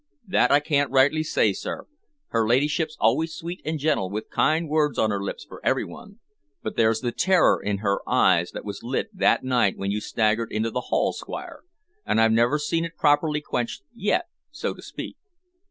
[0.27, 1.85] "That I can't rightly say, sir.
[2.29, 6.19] Her ladyship's always sweet and gentle, with kind words on her lips for every one,
[6.63, 10.01] but there's the terror there in her eyes that was lit that night when you
[10.01, 11.59] staggered into the hall, Squire,
[12.03, 15.17] and I've never seen it properly quenched yet, so to speak.